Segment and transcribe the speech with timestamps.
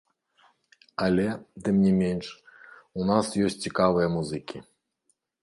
[1.07, 1.25] Але,
[1.67, 2.25] тым не менш,
[3.01, 4.57] у нас ёсць цікавыя музыкі.